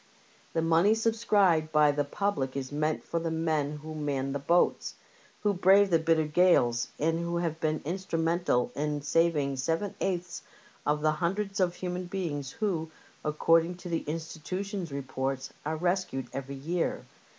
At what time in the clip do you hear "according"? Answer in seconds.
13.23-13.75